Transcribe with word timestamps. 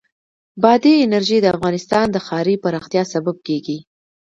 بادي 0.63 0.93
انرژي 1.07 1.37
د 1.41 1.45
افغانستان 1.55 2.05
د 2.11 2.17
ښاري 2.25 2.55
پراختیا 2.63 3.03
سبب 3.13 3.35
کېږي. 3.47 3.77